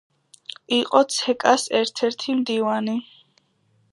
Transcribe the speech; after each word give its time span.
იყო 0.77 1.01
ცეკა-ს 1.15 1.67
ერთ-ერთი 1.81 2.37
მდივანი. 2.41 2.99